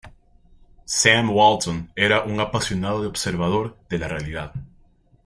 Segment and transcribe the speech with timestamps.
[0.95, 4.51] Sam Walton era un apasionado observador de la realidad.